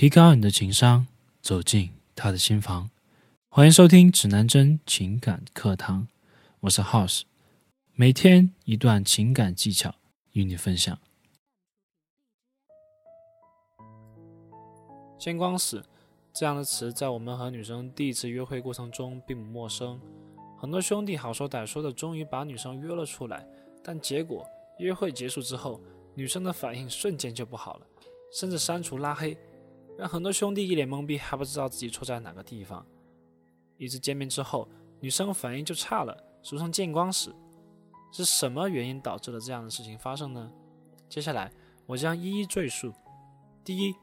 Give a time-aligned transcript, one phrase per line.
[0.00, 1.06] 提高你的情商，
[1.42, 2.88] 走进他的心房。
[3.50, 6.08] 欢迎收听指南针情感课堂，
[6.60, 7.24] 我是 House，
[7.92, 9.94] 每天一段情感技巧
[10.32, 10.98] 与你分享。
[15.18, 15.84] 见光死
[16.32, 20.00] 这样的词，在我们和女生第一次约会过程中并不陌生。
[20.56, 23.46] 很多兄弟好说歹说的，终于把女生约了出来，
[23.84, 24.48] 但结果
[24.78, 25.78] 约会结束之后，
[26.14, 27.86] 女生的反应瞬间就不好了，
[28.32, 29.36] 甚至删除拉黑。
[30.00, 32.84] 让很多兄弟一脸懵逼，还不知道自己错在哪个地方。
[33.76, 34.66] 一次见面之后，
[34.98, 37.34] 女生反应就差了，俗称见光死。
[38.10, 40.50] 是什么原因导致了这样的事情发生呢？
[41.06, 41.52] 接下来
[41.84, 42.90] 我将一一赘述。
[43.62, 43.94] 第一，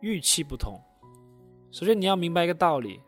[0.00, 0.80] 预期不同。
[1.70, 2.98] 首先你要明白一个道理：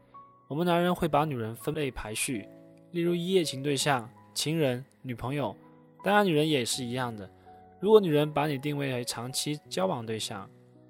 [0.49, 2.47] 我们男人会把女人分类排序，
[2.91, 5.57] 例如一夜情对象、情人、女朋友。
[6.05, 7.29] 当然，女人也是一样的。
[7.81, 10.47] 如果女人把你定位为长期交往对象，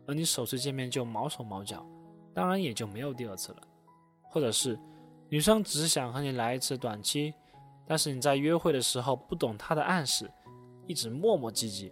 [0.07, 1.85] 而你首次见面就毛手毛脚，
[2.33, 3.59] 当然也就没有第二次了。
[4.23, 4.79] 或者是
[5.29, 7.33] 女生只是想和你来一次短期，
[7.87, 10.31] 但是你在约会的时候不懂她的暗示，
[10.87, 11.91] 一直磨磨唧唧，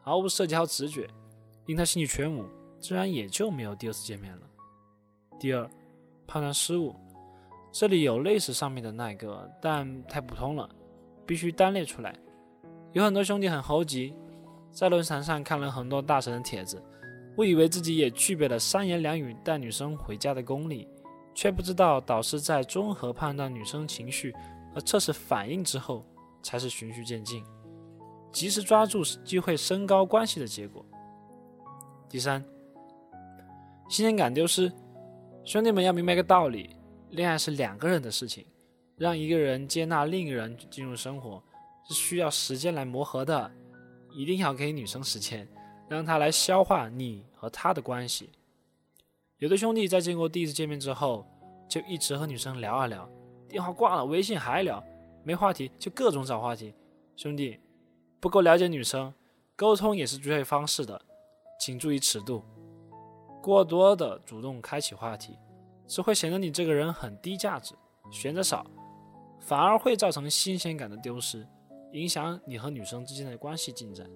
[0.00, 1.08] 毫无社交直觉，
[1.66, 2.44] 令她心里全无，
[2.78, 4.46] 自然也就没有第二次见面了。
[5.38, 5.68] 第二，
[6.26, 6.94] 判断失误，
[7.72, 10.68] 这里有类似上面的那个，但太普通了，
[11.26, 12.14] 必须单列出来。
[12.92, 14.14] 有很多兄弟很猴急，
[14.70, 16.82] 在论坛上看了很多大神的帖子。
[17.36, 20.86] 误以为自己也具备了三言两语带女生回家的功力，
[21.34, 24.34] 却不知道导师在综合判断女生情绪
[24.74, 26.04] 和测试反应之后，
[26.42, 27.42] 才是循序渐进，
[28.32, 30.84] 及时抓住机会升高关系的结果。
[32.08, 32.44] 第三，
[33.88, 34.70] 新鲜感丢失，
[35.44, 36.76] 兄弟们要明白一个道理：
[37.10, 38.44] 恋爱是两个人的事情，
[38.96, 41.42] 让一个人接纳另一个人进入生活，
[41.88, 43.50] 是需要时间来磨合的，
[44.12, 45.48] 一定要给女生时间。
[45.90, 48.30] 让他来消化你和他的关系。
[49.38, 51.26] 有的兄弟在经过第一次见面之后，
[51.68, 53.10] 就一直和女生聊啊聊，
[53.48, 54.80] 电话挂了，微信还聊，
[55.24, 56.72] 没话题就各种找话题。
[57.16, 57.58] 兄弟
[58.20, 59.12] 不够了解女生，
[59.56, 61.02] 沟通也是最会方式的，
[61.58, 62.44] 请注意尺度。
[63.42, 65.36] 过多的主动开启话题，
[65.88, 67.74] 只会显得你这个人很低价值，
[68.12, 68.64] 选择少，
[69.40, 71.44] 反而会造成新鲜感的丢失，
[71.94, 74.08] 影响你和女生之间的关系进展。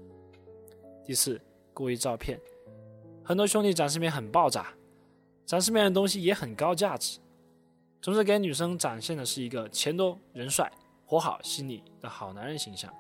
[1.04, 1.40] 第四。
[1.74, 2.40] 故意照骗，
[3.24, 4.68] 很多兄弟展示面很爆炸，
[5.44, 7.18] 展示面的东西也很高价值，
[8.00, 10.72] 总是给女生展现的是一个钱多人帅、
[11.04, 12.90] 活好心理的好男人形象。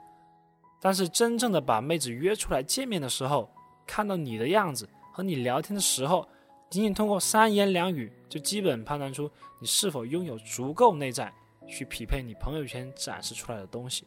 [0.80, 3.48] 但是真正的把妹子约出来见面的时候，
[3.86, 6.28] 看到你的样子和你聊天的时候，
[6.68, 9.30] 仅仅通过三言两语就基本判断出
[9.60, 11.32] 你是否拥有足够内在
[11.66, 14.04] 去匹配你朋友圈展示出来的东西。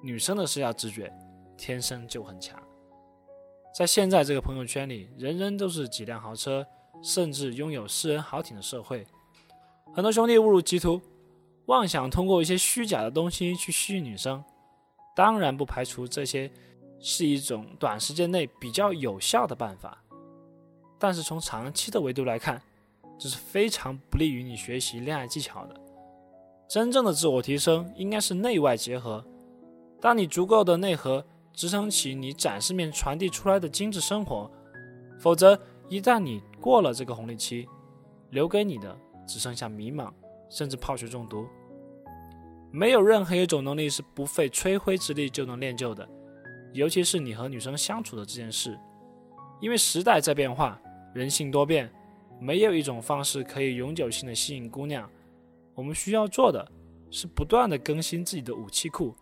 [0.00, 1.12] 女生的社交直觉
[1.58, 2.58] 天生就很强。
[3.74, 6.66] 在现在这个朋友圈里，人人都是几辆豪车，
[7.02, 9.06] 甚至拥有私人豪艇的社会，
[9.94, 11.00] 很多兄弟误入歧途，
[11.66, 14.44] 妄想通过一些虚假的东西去吸引女生。
[15.16, 16.50] 当然不排除这些
[17.00, 19.96] 是一种短时间内比较有效的办法，
[20.98, 22.60] 但是从长期的维度来看，
[23.18, 25.80] 这是非常不利于你学习恋爱技巧的。
[26.68, 29.24] 真正的自我提升应该是内外结合，
[29.98, 31.24] 当你足够的内核。
[31.52, 34.50] 支撑起你展示面传递出来的精致生活，
[35.18, 35.58] 否则
[35.88, 37.68] 一旦你过了这个红利期，
[38.30, 40.10] 留给你的只剩下迷茫，
[40.48, 41.46] 甚至泡水中毒。
[42.70, 46.08] 没有任何一种能力是不费吹灰之力就能练就的，
[46.72, 48.78] 尤其是你和女生相处的这件事，
[49.60, 50.80] 因为时代在变化，
[51.12, 51.92] 人性多变，
[52.40, 55.06] 没有一种方式可以永久性的吸引姑娘。
[55.74, 56.66] 我们需要做的
[57.10, 59.14] 是不断的更新自己的武器库。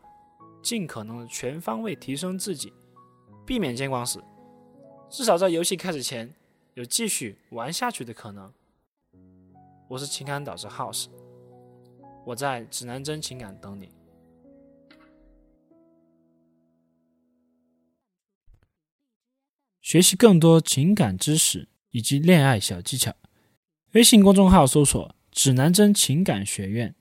[0.62, 2.72] 尽可能的全方位提升自己，
[3.46, 4.22] 避免见光死，
[5.08, 6.34] 至少在游戏开始前
[6.74, 8.52] 有继续玩下去的可能。
[9.88, 11.06] 我是情感导师 House，
[12.24, 13.90] 我在指南针情感等你。
[19.80, 23.12] 学习更多情感知识以及恋爱小技巧，
[23.92, 26.94] 微信公众号搜索“指南针情感学院”，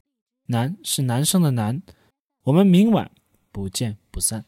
[0.48, 1.83] 男是男生的男，
[2.45, 3.12] 我们明晚。
[3.59, 4.45] 不见不散。